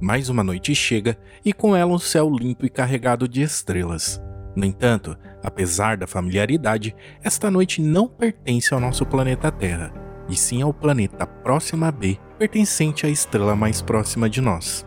Mais 0.00 0.28
uma 0.28 0.44
noite 0.44 0.74
chega 0.74 1.18
e 1.44 1.52
com 1.52 1.74
ela 1.74 1.92
um 1.92 1.98
céu 1.98 2.30
limpo 2.30 2.64
e 2.64 2.70
carregado 2.70 3.26
de 3.26 3.42
estrelas. 3.42 4.20
No 4.54 4.64
entanto, 4.64 5.16
apesar 5.42 5.96
da 5.96 6.06
familiaridade, 6.06 6.94
esta 7.22 7.50
noite 7.50 7.82
não 7.82 8.06
pertence 8.06 8.72
ao 8.72 8.80
nosso 8.80 9.04
planeta 9.04 9.50
Terra, 9.50 9.92
e 10.28 10.36
sim 10.36 10.62
ao 10.62 10.72
planeta 10.72 11.26
Próxima 11.26 11.90
B, 11.90 12.18
pertencente 12.38 13.06
à 13.06 13.08
estrela 13.08 13.56
mais 13.56 13.82
próxima 13.82 14.30
de 14.30 14.40
nós. 14.40 14.86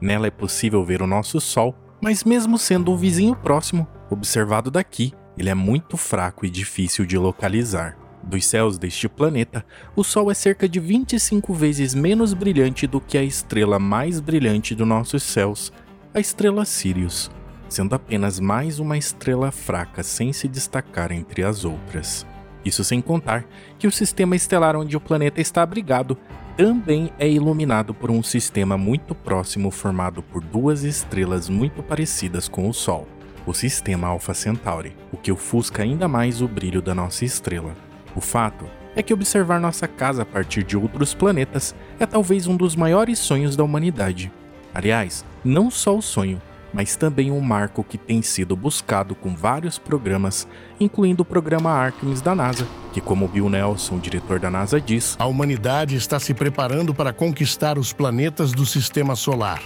Nela 0.00 0.26
é 0.26 0.30
possível 0.30 0.84
ver 0.84 1.02
o 1.02 1.06
nosso 1.06 1.40
Sol, 1.40 1.74
mas 2.00 2.24
mesmo 2.24 2.58
sendo 2.58 2.92
um 2.92 2.96
vizinho 2.96 3.36
próximo, 3.36 3.86
observado 4.10 4.70
daqui, 4.70 5.12
ele 5.36 5.50
é 5.50 5.54
muito 5.54 5.96
fraco 5.96 6.46
e 6.46 6.50
difícil 6.50 7.04
de 7.04 7.18
localizar. 7.18 8.05
Dos 8.26 8.44
céus 8.44 8.76
deste 8.76 9.08
planeta, 9.08 9.64
o 9.94 10.02
Sol 10.02 10.32
é 10.32 10.34
cerca 10.34 10.68
de 10.68 10.80
25 10.80 11.54
vezes 11.54 11.94
menos 11.94 12.34
brilhante 12.34 12.84
do 12.84 13.00
que 13.00 13.16
a 13.16 13.22
estrela 13.22 13.78
mais 13.78 14.18
brilhante 14.18 14.74
dos 14.74 14.86
nossos 14.86 15.22
céus, 15.22 15.72
a 16.12 16.18
estrela 16.18 16.64
Sirius, 16.64 17.30
sendo 17.68 17.94
apenas 17.94 18.40
mais 18.40 18.80
uma 18.80 18.98
estrela 18.98 19.52
fraca 19.52 20.02
sem 20.02 20.32
se 20.32 20.48
destacar 20.48 21.12
entre 21.12 21.44
as 21.44 21.64
outras. 21.64 22.26
Isso 22.64 22.82
sem 22.82 23.00
contar 23.00 23.46
que 23.78 23.86
o 23.86 23.92
sistema 23.92 24.34
estelar 24.34 24.74
onde 24.74 24.96
o 24.96 25.00
planeta 25.00 25.40
está 25.40 25.62
abrigado 25.62 26.18
também 26.56 27.12
é 27.20 27.30
iluminado 27.30 27.94
por 27.94 28.10
um 28.10 28.24
sistema 28.24 28.76
muito 28.76 29.14
próximo 29.14 29.70
formado 29.70 30.20
por 30.20 30.42
duas 30.42 30.82
estrelas 30.82 31.48
muito 31.48 31.80
parecidas 31.80 32.48
com 32.48 32.68
o 32.68 32.74
Sol, 32.74 33.06
o 33.46 33.54
sistema 33.54 34.08
Alpha 34.08 34.34
Centauri, 34.34 34.96
o 35.12 35.16
que 35.16 35.30
ofusca 35.30 35.84
ainda 35.84 36.08
mais 36.08 36.42
o 36.42 36.48
brilho 36.48 36.82
da 36.82 36.92
nossa 36.92 37.24
estrela. 37.24 37.86
O 38.16 38.20
fato 38.20 38.64
é 38.96 39.02
que 39.02 39.12
observar 39.12 39.60
nossa 39.60 39.86
casa 39.86 40.22
a 40.22 40.24
partir 40.24 40.64
de 40.64 40.74
outros 40.74 41.12
planetas 41.12 41.74
é 42.00 42.06
talvez 42.06 42.46
um 42.46 42.56
dos 42.56 42.74
maiores 42.74 43.18
sonhos 43.18 43.54
da 43.54 43.62
humanidade. 43.62 44.32
Aliás, 44.74 45.22
não 45.44 45.70
só 45.70 45.94
o 45.94 46.00
sonho, 46.00 46.40
mas 46.72 46.96
também 46.96 47.30
um 47.30 47.40
marco 47.40 47.84
que 47.84 47.98
tem 47.98 48.22
sido 48.22 48.56
buscado 48.56 49.14
com 49.14 49.36
vários 49.36 49.78
programas, 49.78 50.48
incluindo 50.80 51.22
o 51.22 51.26
programa 51.26 51.70
Artemis 51.70 52.22
da 52.22 52.34
NASA, 52.34 52.66
que, 52.92 53.00
como 53.00 53.28
Bill 53.28 53.50
Nelson, 53.50 53.98
diretor 53.98 54.40
da 54.40 54.50
NASA, 54.50 54.80
diz: 54.80 55.14
A 55.18 55.26
humanidade 55.26 55.94
está 55.94 56.18
se 56.18 56.32
preparando 56.32 56.94
para 56.94 57.12
conquistar 57.12 57.78
os 57.78 57.92
planetas 57.92 58.52
do 58.52 58.64
sistema 58.64 59.14
solar, 59.14 59.62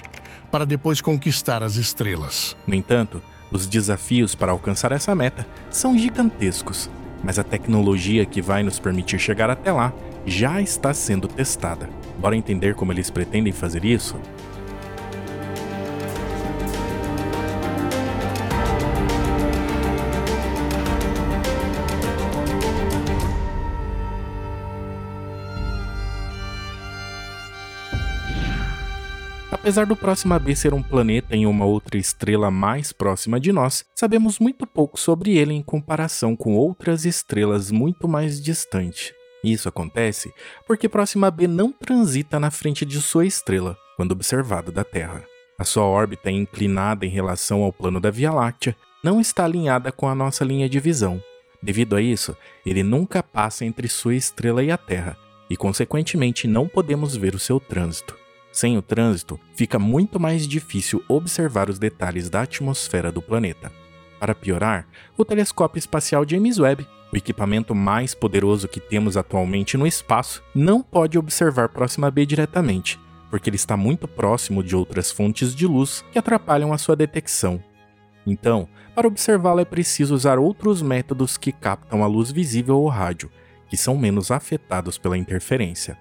para 0.51 0.67
depois 0.67 1.01
conquistar 1.01 1.63
as 1.63 1.77
estrelas. 1.77 2.57
No 2.67 2.75
entanto, 2.75 3.23
os 3.51 3.67
desafios 3.67 4.35
para 4.35 4.53
alcançar 4.53 4.91
essa 4.91 5.15
meta 5.15 5.47
são 5.71 5.97
gigantescos 5.97 6.91
mas 7.23 7.39
a 7.39 7.45
tecnologia 7.45 8.25
que 8.25 8.41
vai 8.41 8.63
nos 8.63 8.79
permitir 8.79 9.19
chegar 9.19 9.51
até 9.51 9.71
lá 9.73 9.93
já 10.27 10.61
está 10.61 10.93
sendo 10.93 11.29
testada. 11.29 11.89
Bora 12.19 12.37
entender 12.37 12.75
como 12.75 12.93
eles 12.93 13.11
pretendem 13.11 13.53
fazer 13.53 13.85
isso? 13.85 14.17
Apesar 29.71 29.87
do 29.87 29.95
Próxima 29.95 30.37
B 30.37 30.57
ser 30.57 30.75
um 30.75 30.83
planeta 30.83 31.37
em 31.37 31.47
uma 31.47 31.65
outra 31.65 31.97
estrela 31.97 32.51
mais 32.51 32.93
próxima 32.93 33.39
de 33.39 33.53
nós, 33.53 33.85
sabemos 33.95 34.41
muito 34.41 34.67
pouco 34.67 34.99
sobre 34.99 35.39
ele 35.39 35.55
em 35.55 35.63
comparação 35.63 36.35
com 36.35 36.57
outras 36.57 37.05
estrelas 37.05 37.71
muito 37.71 38.09
mais 38.09 38.43
distantes. 38.43 39.15
Isso 39.45 39.69
acontece 39.69 40.35
porque 40.67 40.89
Próxima 40.89 41.31
B 41.31 41.47
não 41.47 41.71
transita 41.71 42.41
na 42.41 42.51
frente 42.51 42.85
de 42.85 43.01
sua 43.01 43.25
estrela, 43.25 43.77
quando 43.97 44.11
observado 44.11 44.73
da 44.73 44.83
Terra. 44.83 45.25
A 45.57 45.63
sua 45.63 45.85
órbita 45.85 46.31
é 46.31 46.33
inclinada 46.33 47.07
em 47.07 47.09
relação 47.09 47.63
ao 47.63 47.73
plano 47.73 48.01
da 48.01 48.11
Via 48.11 48.33
Láctea, 48.33 48.75
não 49.05 49.21
está 49.21 49.45
alinhada 49.45 49.93
com 49.93 50.09
a 50.09 50.17
nossa 50.17 50.45
linha 50.45 50.69
de 50.69 50.81
visão. 50.81 51.23
Devido 51.63 51.95
a 51.95 52.03
isso, 52.03 52.37
ele 52.67 52.83
nunca 52.83 53.23
passa 53.23 53.65
entre 53.65 53.87
sua 53.87 54.17
estrela 54.17 54.65
e 54.65 54.73
a 54.73 54.77
Terra, 54.77 55.17
e 55.49 55.57
consequentemente 55.57 56.49
não 56.49 56.67
podemos 56.67 57.15
ver 57.15 57.37
o 57.37 57.39
seu 57.39 57.61
trânsito. 57.61 58.20
Sem 58.53 58.77
o 58.77 58.83
trânsito, 58.83 59.39
fica 59.55 59.79
muito 59.79 60.19
mais 60.19 60.47
difícil 60.47 61.03
observar 61.09 61.71
os 61.71 61.79
detalhes 61.79 62.29
da 62.29 62.43
atmosfera 62.43 63.13
do 63.13 63.23
planeta. 63.23 63.73
Para 64.19 64.35
piorar, 64.35 64.87
o 65.17 65.25
telescópio 65.25 65.79
espacial 65.79 66.29
James 66.29 66.59
Webb, 66.59 66.87
o 67.13 67.17
equipamento 67.17 67.75
mais 67.75 68.15
poderoso 68.15 68.69
que 68.69 68.81
temos 68.81 69.17
atualmente 69.17 69.77
no 69.77 69.87
espaço, 69.87 70.43
não 70.55 70.83
pode 70.83 71.19
observar 71.19 71.69
Próxima 71.69 72.11
B 72.11 72.27
diretamente, 72.27 72.99
porque 73.31 73.49
ele 73.49 73.57
está 73.57 73.77
muito 73.77 74.07
próximo 74.09 74.63
de 74.63 74.75
outras 74.75 75.11
fontes 75.11 75.55
de 75.55 75.67
luz 75.67 76.05
que 76.13 76.19
atrapalham 76.19 76.73
a 76.73 76.79
sua 76.79 76.97
detecção. 76.97 77.63
Então, 78.27 78.69
para 78.95 79.09
observá-lo 79.09 79.61
é 79.61 79.65
preciso 79.65 80.15
usar 80.15 80.39
outros 80.39 80.83
métodos 80.83 81.37
que 81.37 81.53
captam 81.53 82.05
a 82.05 82.07
luz 82.07 82.31
visível 82.31 82.79
ou 82.79 82.89
rádio, 82.89 83.31
que 83.69 83.77
são 83.77 83.97
menos 83.97 84.31
afetados 84.31 84.99
pela 84.99 85.17
interferência. 85.17 85.97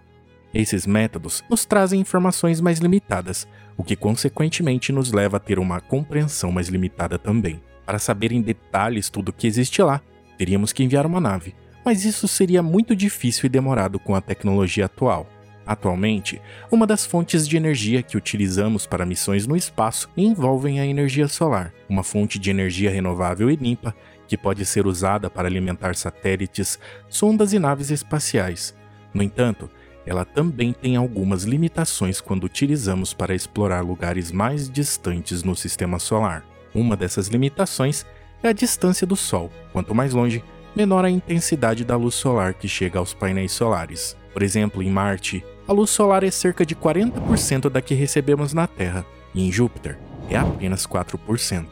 Esses 0.54 0.88
métodos 0.88 1.44
nos 1.50 1.66
trazem 1.66 2.02
informações 2.02 2.60
mais 2.60 2.80
limitadas, 2.80 3.48
o 3.78 3.84
que 3.84 3.96
consequentemente 3.96 4.92
nos 4.92 5.12
leva 5.12 5.38
a 5.38 5.40
ter 5.40 5.60
uma 5.60 5.80
compreensão 5.80 6.52
mais 6.52 6.68
limitada 6.68 7.20
também. 7.20 7.62
Para 7.86 8.00
saber 8.00 8.32
em 8.32 8.42
detalhes 8.42 9.10
tudo 9.10 9.30
o 9.30 9.34
que 9.34 9.48
existe 9.48 9.82
lá, 9.82 10.02
teríamos 10.38 10.74
que 10.74 10.84
enviar 10.84 11.06
uma 11.06 11.22
nave, 11.22 11.56
mas 11.86 12.04
isso 12.04 12.28
seria 12.28 12.64
muito 12.64 12.96
difícil 12.96 13.46
e 13.46 13.50
demorado 13.50 14.00
com 14.00 14.16
a 14.16 14.22
tecnologia 14.22 14.86
atual. 14.86 15.28
Atualmente, 15.66 16.42
uma 16.72 16.88
das 16.88 17.06
fontes 17.06 17.48
de 17.48 17.56
energia 17.56 18.02
que 18.02 18.18
utilizamos 18.18 18.88
para 18.88 19.06
missões 19.06 19.46
no 19.46 19.56
espaço 19.56 20.10
envolvem 20.18 20.80
a 20.80 20.86
energia 20.86 21.28
solar, 21.28 21.72
uma 21.88 22.02
fonte 22.02 22.40
de 22.40 22.50
energia 22.50 22.90
renovável 22.90 23.52
e 23.52 23.56
limpa 23.56 23.96
que 24.28 24.36
pode 24.36 24.66
ser 24.66 24.88
usada 24.88 25.30
para 25.30 25.48
alimentar 25.48 25.96
satélites, 25.96 26.80
sondas 27.08 27.54
e 27.54 27.60
naves 27.60 27.92
espaciais. 27.92 28.76
No 29.14 29.22
entanto, 29.22 29.70
ela 30.10 30.26
também 30.26 30.74
tem 30.74 30.96
algumas 30.96 31.44
limitações 31.44 32.20
quando 32.20 32.46
utilizamos 32.46 33.14
para 33.14 33.36
explorar 33.36 33.82
lugares 33.82 34.32
mais 34.32 34.68
distantes 34.68 35.44
no 35.44 35.56
sistema 35.56 36.00
solar. 36.00 36.44
Uma 36.74 36.98
dessas 36.98 37.28
limitações 37.28 38.08
é 38.42 38.48
a 38.48 38.52
distância 38.52 39.06
do 39.06 39.16
Sol. 39.16 39.52
Quanto 39.72 39.94
mais 39.94 40.16
longe, 40.16 40.44
menor 40.76 41.06
a 41.06 41.12
intensidade 41.12 41.86
da 41.86 41.96
luz 41.96 42.16
solar 42.16 42.56
que 42.56 42.68
chega 42.68 42.98
aos 42.98 43.14
painéis 43.14 43.52
solares. 43.52 44.18
Por 44.34 44.42
exemplo, 44.42 44.82
em 44.82 44.90
Marte, 44.90 45.46
a 45.68 45.74
luz 45.74 45.92
solar 45.92 46.24
é 46.24 46.32
cerca 46.32 46.66
de 46.66 46.76
40% 46.76 47.70
da 47.70 47.80
que 47.80 47.94
recebemos 47.94 48.52
na 48.52 48.66
Terra, 48.66 49.06
e 49.36 49.48
em 49.48 49.52
Júpiter 49.52 50.00
é 50.28 50.38
apenas 50.38 50.88
4%. 50.88 51.68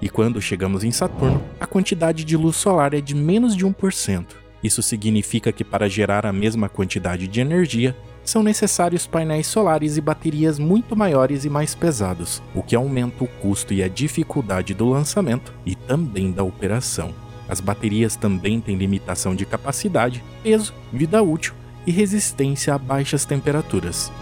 E 0.00 0.08
quando 0.08 0.40
chegamos 0.40 0.84
em 0.84 0.92
Saturno, 0.92 1.42
a 1.58 1.66
quantidade 1.66 2.22
de 2.22 2.36
luz 2.36 2.54
solar 2.54 2.94
é 2.94 3.00
de 3.00 3.16
menos 3.16 3.56
de 3.56 3.66
1%. 3.66 4.39
Isso 4.62 4.82
significa 4.82 5.52
que 5.52 5.64
para 5.64 5.88
gerar 5.88 6.26
a 6.26 6.32
mesma 6.32 6.68
quantidade 6.68 7.26
de 7.26 7.40
energia, 7.40 7.96
são 8.22 8.42
necessários 8.42 9.06
painéis 9.06 9.46
solares 9.46 9.96
e 9.96 10.00
baterias 10.00 10.58
muito 10.58 10.94
maiores 10.94 11.44
e 11.44 11.50
mais 11.50 11.74
pesados, 11.74 12.42
o 12.54 12.62
que 12.62 12.76
aumenta 12.76 13.24
o 13.24 13.26
custo 13.26 13.72
e 13.72 13.82
a 13.82 13.88
dificuldade 13.88 14.74
do 14.74 14.88
lançamento 14.88 15.52
e 15.64 15.74
também 15.74 16.30
da 16.30 16.42
operação. 16.42 17.14
As 17.48 17.60
baterias 17.60 18.14
também 18.14 18.60
têm 18.60 18.76
limitação 18.76 19.34
de 19.34 19.44
capacidade, 19.44 20.22
peso, 20.42 20.72
vida 20.92 21.22
útil 21.22 21.54
e 21.86 21.90
resistência 21.90 22.74
a 22.74 22.78
baixas 22.78 23.24
temperaturas. 23.24 24.12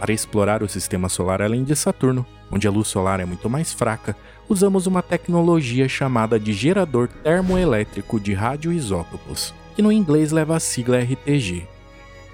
Para 0.00 0.12
explorar 0.12 0.62
o 0.62 0.68
sistema 0.68 1.08
solar 1.08 1.42
além 1.42 1.62
de 1.62 1.76
Saturno, 1.76 2.26
onde 2.50 2.66
a 2.66 2.70
luz 2.70 2.88
solar 2.88 3.20
é 3.20 3.24
muito 3.24 3.48
mais 3.48 3.72
fraca, 3.72 4.16
usamos 4.48 4.86
uma 4.86 5.02
tecnologia 5.02 5.88
chamada 5.88 6.38
de 6.38 6.52
gerador 6.52 7.08
termoelétrico 7.22 8.18
de 8.18 8.32
radioisótopos, 8.32 9.54
que 9.76 9.82
no 9.82 9.92
inglês 9.92 10.32
leva 10.32 10.56
a 10.56 10.60
sigla 10.60 10.98
RTG. 10.98 11.66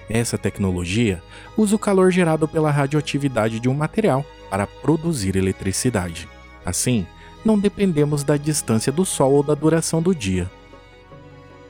Essa 0.09 0.37
tecnologia 0.37 1.23
usa 1.57 1.77
o 1.77 1.79
calor 1.79 2.11
gerado 2.11 2.47
pela 2.47 2.71
radioatividade 2.71 3.59
de 3.59 3.69
um 3.69 3.75
material 3.75 4.25
para 4.51 4.67
produzir 4.67 5.37
eletricidade. 5.37 6.29
Assim, 6.65 7.07
não 7.45 7.59
dependemos 7.59 8.23
da 8.23 8.37
distância 8.37 8.93
do 8.93 9.05
Sol 9.05 9.33
ou 9.33 9.43
da 9.43 9.55
duração 9.55 10.01
do 10.01 10.15
dia. 10.15 10.51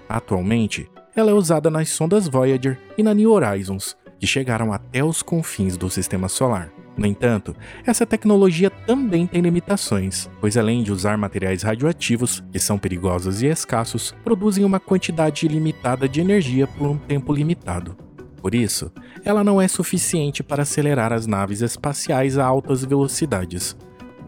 Atualmente, 0.09 0.89
ela 1.17 1.31
é 1.31 1.35
usada 1.35 1.71
nas 1.71 1.89
sondas 1.89 2.29
Voyager 2.29 2.79
e 2.99 3.03
na 3.03 3.15
New 3.15 3.33
Horizons, 3.33 3.97
que 4.19 4.27
chegaram 4.27 4.73
até 4.73 5.03
os 5.03 5.23
confins 5.23 5.77
do 5.77 5.89
sistema 5.89 6.29
solar. 6.29 6.71
No 6.97 7.07
entanto, 7.07 7.57
essa 7.85 8.07
tecnologia 8.07 8.71
também 8.71 9.27
tem 9.27 9.41
limitações, 9.41 10.31
pois 10.41 10.57
além 10.57 10.83
de 10.83 10.93
usar 10.93 11.19
materiais 11.19 11.63
radioativos, 11.63 12.43
que 12.53 12.59
são 12.59 12.79
perigosos 12.79 13.43
e 13.43 13.47
escassos, 13.47 14.15
produzem 14.23 14.65
uma 14.65 14.79
quantidade 14.79 15.49
limitada 15.49 16.09
de 16.09 16.21
energia 16.21 16.67
por 16.67 16.89
um 16.89 16.97
tempo 16.97 17.33
limitado. 17.33 17.97
Por 18.41 18.55
isso, 18.55 18.93
ela 19.25 19.43
não 19.43 19.61
é 19.61 19.67
suficiente 19.67 20.43
para 20.43 20.63
acelerar 20.63 21.13
as 21.13 21.27
naves 21.27 21.63
espaciais 21.63 22.39
a 22.39 22.45
altas 22.45 22.85
velocidades, 22.85 23.77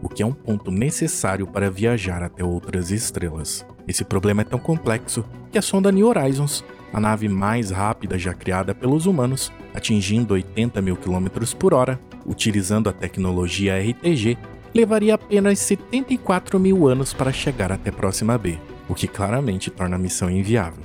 o 0.01 0.09
que 0.09 0.21
é 0.21 0.25
um 0.25 0.33
ponto 0.33 0.71
necessário 0.71 1.47
para 1.47 1.69
viajar 1.69 2.21
até 2.23 2.43
outras 2.43 2.91
estrelas. 2.91 3.65
Esse 3.87 4.03
problema 4.03 4.41
é 4.41 4.45
tão 4.45 4.59
complexo 4.59 5.23
que 5.51 5.57
a 5.57 5.61
sonda 5.61 5.91
New 5.91 6.07
Horizons, 6.07 6.65
a 6.91 6.99
nave 6.99 7.29
mais 7.29 7.71
rápida 7.71 8.17
já 8.17 8.33
criada 8.33 8.73
pelos 8.73 9.05
humanos, 9.05 9.51
atingindo 9.73 10.33
80 10.33 10.81
mil 10.81 10.97
km 10.97 11.27
por 11.57 11.73
hora, 11.73 11.99
utilizando 12.27 12.89
a 12.89 12.93
tecnologia 12.93 13.79
RTG, 13.79 14.37
levaria 14.73 15.15
apenas 15.15 15.59
74 15.59 16.59
mil 16.59 16.87
anos 16.87 17.13
para 17.13 17.31
chegar 17.31 17.71
até 17.71 17.89
Próxima 17.89 18.37
B, 18.37 18.59
o 18.87 18.93
que 18.93 19.07
claramente 19.07 19.71
torna 19.71 19.95
a 19.95 19.99
missão 19.99 20.29
inviável. 20.29 20.83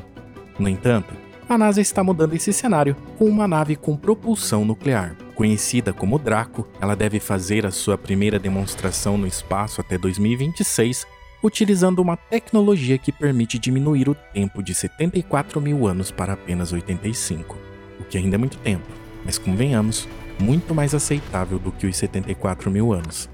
No 0.59 0.69
entanto, 0.69 1.15
a 1.49 1.59
NASA 1.59 1.81
está 1.81 2.03
mudando 2.03 2.35
esse 2.35 2.53
cenário 2.53 2.97
com 3.19 3.27
uma 3.27 3.47
nave 3.47 3.77
com 3.77 3.97
propulsão 3.97 4.65
nuclear. 4.65 5.17
Conhecida 5.35 5.93
como 5.93 6.19
Draco, 6.19 6.67
ela 6.81 6.95
deve 6.95 7.21
fazer 7.21 7.67
a 7.67 7.71
sua 7.71 7.99
primeira 7.99 8.39
demonstração 8.39 9.19
no 9.19 9.27
espaço 9.27 9.81
até 9.81 9.99
2026, 9.99 11.07
utilizando 11.43 11.99
uma 11.99 12.17
tecnologia 12.17 12.97
que 12.97 13.11
permite 13.11 13.59
diminuir 13.59 14.09
o 14.09 14.15
tempo 14.15 14.63
de 14.63 14.73
74 14.73 15.61
mil 15.61 15.87
anos 15.87 16.11
para 16.11 16.35
apenas 16.35 16.73
85, 16.73 17.59
o 18.01 18.05
que 18.05 18.17
ainda 18.17 18.37
é 18.37 18.39
muito 18.39 18.57
tempo, 18.59 18.87
mas 19.25 19.37
convenhamos, 19.37 20.09
muito 20.39 20.75
mais 20.75 20.95
aceitável 20.95 21.59
do 21.59 21.73
que 21.73 21.87
os 21.87 21.97
74 21.97 22.71
mil 22.71 22.93
anos. 22.93 23.29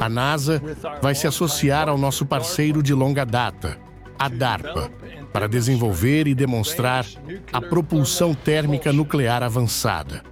A 0.00 0.08
NASA 0.08 0.62
vai 1.02 1.14
se 1.14 1.26
associar 1.26 1.88
ao 1.88 1.98
nosso 1.98 2.24
parceiro 2.26 2.82
de 2.82 2.94
longa 2.94 3.24
data, 3.24 3.78
a 4.18 4.28
DARPA, 4.28 4.90
para 5.32 5.46
desenvolver 5.46 6.26
e 6.26 6.34
demonstrar 6.34 7.06
a 7.52 7.60
propulsão 7.60 8.34
térmica 8.34 8.92
nuclear 8.92 9.42
avançada, 9.42 10.22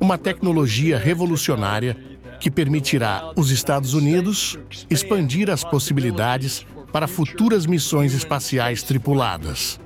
uma 0.00 0.18
tecnologia 0.18 0.98
revolucionária 0.98 1.96
que 2.40 2.50
permitirá 2.50 3.32
os 3.36 3.50
Estados 3.50 3.94
Unidos 3.94 4.58
expandir 4.90 5.50
as 5.50 5.64
possibilidades 5.64 6.66
para 6.92 7.06
futuras 7.06 7.66
missões 7.66 8.14
espaciais 8.14 8.82
tripuladas. 8.82 9.80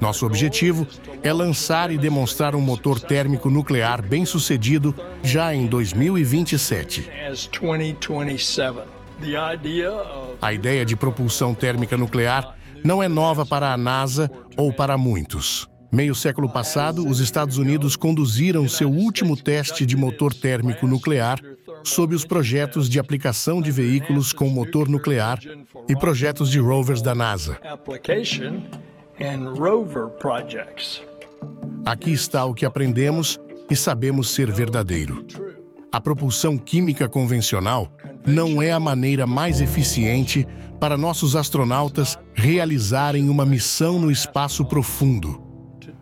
Nosso 0.00 0.26
objetivo 0.26 0.86
é 1.22 1.32
lançar 1.32 1.90
e 1.90 1.96
demonstrar 1.96 2.54
um 2.54 2.60
motor 2.60 3.00
térmico 3.00 3.48
nuclear 3.48 4.02
bem-sucedido 4.02 4.94
já 5.22 5.54
em 5.54 5.66
2027. 5.66 7.08
A 10.42 10.52
ideia 10.52 10.84
de 10.84 10.94
propulsão 10.94 11.54
térmica 11.54 11.96
nuclear 11.96 12.54
não 12.84 13.02
é 13.02 13.08
nova 13.08 13.46
para 13.46 13.72
a 13.72 13.76
NASA 13.76 14.30
ou 14.56 14.72
para 14.72 14.98
muitos. 14.98 15.68
Meio 15.90 16.14
século 16.14 16.48
passado, 16.48 17.08
os 17.08 17.20
Estados 17.20 17.56
Unidos 17.56 17.96
conduziram 17.96 18.68
seu 18.68 18.90
último 18.90 19.36
teste 19.36 19.86
de 19.86 19.96
motor 19.96 20.34
térmico 20.34 20.86
nuclear 20.86 21.40
sob 21.82 22.14
os 22.14 22.24
projetos 22.24 22.88
de 22.88 22.98
aplicação 22.98 23.62
de 23.62 23.70
veículos 23.70 24.32
com 24.32 24.48
motor 24.48 24.88
nuclear 24.88 25.38
e 25.88 25.96
projetos 25.96 26.50
de 26.50 26.58
rovers 26.58 27.00
da 27.00 27.14
NASA. 27.14 27.58
Aqui 31.84 32.12
está 32.12 32.44
o 32.44 32.52
que 32.52 32.66
aprendemos 32.66 33.38
e 33.70 33.76
sabemos 33.76 34.30
ser 34.30 34.50
verdadeiro. 34.50 35.24
A 35.90 36.00
propulsão 36.00 36.58
química 36.58 37.08
convencional 37.08 37.90
não 38.26 38.60
é 38.60 38.72
a 38.72 38.80
maneira 38.80 39.26
mais 39.26 39.60
eficiente 39.60 40.46
para 40.78 40.98
nossos 40.98 41.34
astronautas 41.34 42.18
realizarem 42.34 43.30
uma 43.30 43.46
missão 43.46 43.98
no 43.98 44.10
espaço 44.10 44.64
profundo. 44.64 45.42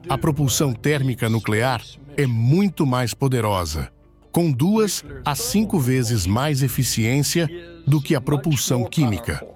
A 0.08 0.18
propulsão 0.18 0.72
térmica 0.72 1.28
nuclear 1.28 1.82
é 2.16 2.26
muito 2.26 2.84
mais 2.84 3.14
poderosa, 3.14 3.90
com 4.32 4.50
duas 4.50 5.04
a 5.24 5.34
cinco 5.34 5.78
vezes 5.78 6.26
mais 6.26 6.62
eficiência 6.62 7.48
do 7.86 8.00
que 8.00 8.14
a 8.14 8.20
propulsão 8.20 8.84
química. 8.84 9.46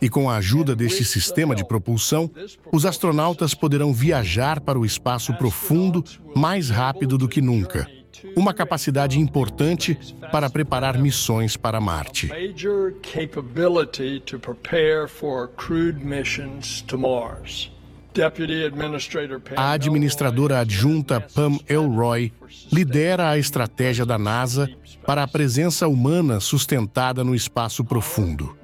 E 0.00 0.08
com 0.08 0.30
a 0.30 0.36
ajuda 0.36 0.74
deste 0.74 1.04
sistema 1.04 1.54
de 1.54 1.64
propulsão, 1.64 2.30
os 2.72 2.86
astronautas 2.86 3.54
poderão 3.54 3.92
viajar 3.92 4.60
para 4.60 4.78
o 4.78 4.86
espaço 4.86 5.34
profundo 5.34 6.02
mais 6.34 6.70
rápido 6.70 7.18
do 7.18 7.28
que 7.28 7.40
nunca. 7.40 7.86
Uma 8.36 8.54
capacidade 8.54 9.18
importante 9.18 9.98
para 10.30 10.48
preparar 10.48 10.96
missões 10.96 11.56
para 11.56 11.80
Marte. 11.80 12.30
A 19.56 19.70
administradora 19.72 20.58
adjunta 20.58 21.20
Pam 21.20 21.58
Elroy 21.68 22.32
lidera 22.70 23.30
a 23.30 23.38
estratégia 23.38 24.04
da 24.04 24.18
NASA 24.18 24.68
para 25.06 25.22
a 25.22 25.28
presença 25.28 25.88
humana 25.88 26.38
sustentada 26.38 27.24
no 27.24 27.34
espaço 27.34 27.84
profundo. 27.84 28.56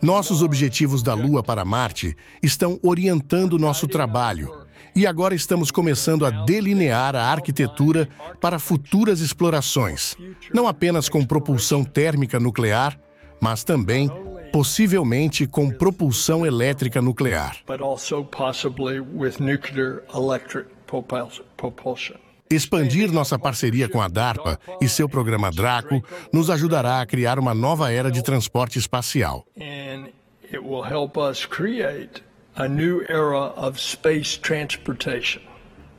Nossos 0.00 0.42
objetivos 0.42 1.02
da 1.02 1.14
Lua 1.14 1.42
para 1.42 1.64
Marte 1.64 2.16
estão 2.42 2.78
orientando 2.82 3.58
nosso 3.58 3.86
trabalho 3.86 4.62
e 4.94 5.06
agora 5.06 5.34
estamos 5.34 5.70
começando 5.70 6.26
a 6.26 6.30
delinear 6.30 7.16
a 7.16 7.24
arquitetura 7.24 8.08
para 8.40 8.58
futuras 8.58 9.20
explorações, 9.20 10.16
não 10.52 10.66
apenas 10.66 11.08
com 11.08 11.24
propulsão 11.24 11.82
térmica 11.84 12.38
nuclear, 12.38 12.98
mas 13.40 13.64
também 13.64 14.10
possivelmente 14.52 15.46
com 15.46 15.70
propulsão 15.70 16.44
elétrica 16.44 17.00
nuclear. 17.00 17.56
Expandir 22.50 23.10
nossa 23.10 23.38
parceria 23.38 23.88
com 23.88 24.00
a 24.02 24.08
DARPA 24.08 24.60
e 24.78 24.86
seu 24.86 25.08
programa 25.08 25.50
Draco 25.50 26.04
nos 26.30 26.50
ajudará 26.50 27.00
a 27.00 27.06
criar 27.06 27.38
uma 27.38 27.54
nova 27.54 27.90
era 27.90 28.10
de 28.10 28.22
transporte 28.22 28.78
espacial. 28.78 29.46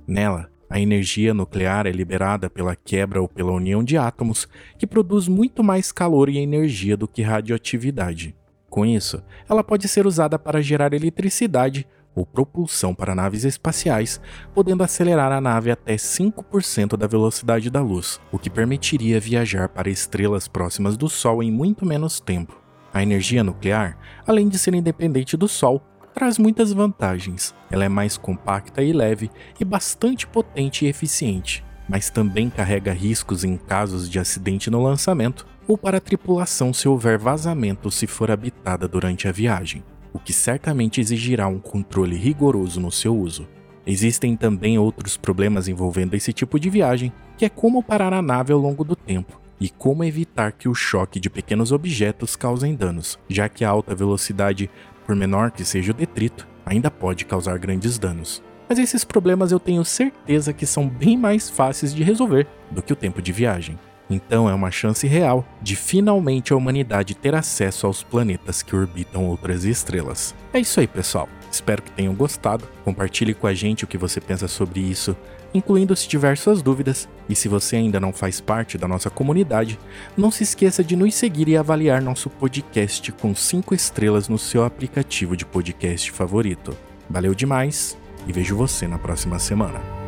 Nela, 0.05 0.49
a 0.69 0.79
energia 0.79 1.33
nuclear 1.33 1.87
é 1.87 1.91
liberada 1.91 2.49
pela 2.49 2.75
quebra 2.75 3.19
ou 3.19 3.27
pela 3.27 3.51
união 3.51 3.83
de 3.83 3.97
átomos, 3.97 4.47
que 4.77 4.85
produz 4.85 5.27
muito 5.27 5.63
mais 5.63 5.91
calor 5.91 6.29
e 6.29 6.37
energia 6.37 6.95
do 6.95 7.07
que 7.07 7.23
radioatividade. 7.23 8.35
Com 8.73 8.87
isso, 8.87 9.21
ela 9.47 9.63
pode 9.63 9.87
ser 9.87 10.07
usada 10.07 10.39
para 10.39 10.59
gerar 10.59 10.95
eletricidade 10.95 11.85
ou 12.15 12.25
propulsão 12.25 12.91
para 12.95 13.13
naves 13.13 13.43
espaciais, 13.43 14.19
podendo 14.51 14.81
acelerar 14.81 15.31
a 15.31 15.39
nave 15.39 15.69
até 15.69 15.95
5% 15.95 16.97
da 16.97 17.05
velocidade 17.05 17.69
da 17.69 17.83
luz, 17.83 18.19
o 18.31 18.39
que 18.39 18.49
permitiria 18.49 19.19
viajar 19.19 19.69
para 19.69 19.91
estrelas 19.91 20.47
próximas 20.47 20.97
do 20.97 21.07
Sol 21.07 21.43
em 21.43 21.51
muito 21.51 21.85
menos 21.85 22.19
tempo. 22.19 22.59
A 22.91 23.03
energia 23.03 23.43
nuclear, 23.43 23.95
além 24.25 24.49
de 24.49 24.57
ser 24.57 24.73
independente 24.73 25.37
do 25.37 25.47
Sol, 25.47 25.79
traz 26.11 26.39
muitas 26.39 26.73
vantagens. 26.73 27.53
Ela 27.69 27.85
é 27.85 27.89
mais 27.89 28.17
compacta 28.17 28.81
e 28.81 28.91
leve 28.91 29.29
e 29.59 29.63
bastante 29.63 30.25
potente 30.25 30.83
e 30.83 30.87
eficiente, 30.87 31.63
mas 31.87 32.09
também 32.09 32.49
carrega 32.49 32.91
riscos 32.91 33.43
em 33.43 33.55
casos 33.55 34.09
de 34.09 34.17
acidente 34.17 34.71
no 34.71 34.81
lançamento, 34.81 35.45
ou 35.67 35.77
para 35.77 35.97
a 35.97 36.01
tripulação 36.01 36.73
se 36.73 36.87
houver 36.87 37.17
vazamento 37.17 37.89
se 37.89 38.07
for 38.07 38.31
habitada 38.31 38.87
durante 38.87 39.27
a 39.27 39.31
viagem, 39.31 39.83
o 40.11 40.19
que 40.19 40.33
certamente 40.33 41.01
exigirá 41.01 41.47
um 41.47 41.59
controle 41.59 42.15
rigoroso 42.15 42.79
no 42.79 42.91
seu 42.91 43.15
uso. 43.15 43.47
Existem 43.85 44.35
também 44.35 44.77
outros 44.77 45.17
problemas 45.17 45.67
envolvendo 45.67 46.13
esse 46.13 46.31
tipo 46.31 46.59
de 46.59 46.69
viagem, 46.69 47.11
que 47.37 47.45
é 47.45 47.49
como 47.49 47.83
parar 47.83 48.13
a 48.13 48.21
nave 48.21 48.53
ao 48.53 48.59
longo 48.59 48.83
do 48.83 48.95
tempo 48.95 49.41
e 49.59 49.69
como 49.69 50.03
evitar 50.03 50.51
que 50.51 50.67
o 50.67 50.75
choque 50.75 51.19
de 51.19 51.29
pequenos 51.29 51.71
objetos 51.71 52.35
causem 52.35 52.75
danos, 52.75 53.17
já 53.29 53.47
que 53.47 53.63
a 53.63 53.69
alta 53.69 53.95
velocidade, 53.95 54.69
por 55.05 55.15
menor 55.15 55.51
que 55.51 55.63
seja 55.65 55.91
o 55.91 55.95
detrito, 55.95 56.47
ainda 56.65 56.89
pode 56.89 57.25
causar 57.25 57.57
grandes 57.57 57.97
danos. 57.97 58.43
Mas 58.67 58.79
esses 58.79 59.03
problemas 59.03 59.51
eu 59.51 59.59
tenho 59.59 59.83
certeza 59.83 60.53
que 60.53 60.65
são 60.65 60.87
bem 60.87 61.17
mais 61.17 61.49
fáceis 61.49 61.93
de 61.93 62.03
resolver 62.03 62.47
do 62.71 62.81
que 62.81 62.93
o 62.93 62.95
tempo 62.95 63.21
de 63.21 63.31
viagem. 63.31 63.77
Então 64.13 64.47
é 64.47 64.53
uma 64.53 64.69
chance 64.69 65.07
real 65.07 65.43
de 65.59 65.75
finalmente 65.75 66.53
a 66.53 66.55
humanidade 66.55 67.15
ter 67.15 67.33
acesso 67.33 67.87
aos 67.87 68.03
planetas 68.03 68.61
que 68.61 68.75
orbitam 68.75 69.25
outras 69.25 69.63
estrelas. 69.63 70.35
É 70.53 70.59
isso 70.59 70.79
aí, 70.79 70.87
pessoal. 70.87 71.27
Espero 71.51 71.81
que 71.81 71.91
tenham 71.91 72.13
gostado. 72.13 72.67
Compartilhe 72.85 73.33
com 73.33 73.47
a 73.47 73.53
gente 73.53 73.83
o 73.83 73.87
que 73.87 73.97
você 73.97 74.21
pensa 74.21 74.47
sobre 74.47 74.79
isso, 74.79 75.15
incluindo 75.53 75.95
se 75.95 76.07
tiver 76.07 76.37
suas 76.37 76.61
dúvidas. 76.61 77.09
E 77.27 77.35
se 77.35 77.47
você 77.47 77.75
ainda 77.75 77.99
não 77.99 78.13
faz 78.13 78.39
parte 78.39 78.77
da 78.77 78.87
nossa 78.87 79.09
comunidade, 79.09 79.79
não 80.15 80.29
se 80.29 80.43
esqueça 80.43 80.83
de 80.83 80.95
nos 80.95 81.15
seguir 81.15 81.47
e 81.47 81.57
avaliar 81.57 82.01
nosso 82.01 82.29
podcast 82.29 83.11
com 83.13 83.33
5 83.33 83.73
estrelas 83.73 84.29
no 84.29 84.37
seu 84.37 84.63
aplicativo 84.63 85.35
de 85.35 85.45
podcast 85.45 86.11
favorito. 86.11 86.77
Valeu 87.09 87.33
demais 87.33 87.97
e 88.27 88.31
vejo 88.31 88.55
você 88.55 88.87
na 88.87 88.99
próxima 88.99 89.39
semana. 89.39 90.02